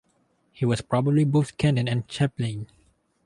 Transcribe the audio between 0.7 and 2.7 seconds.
probably both canon and chaplain.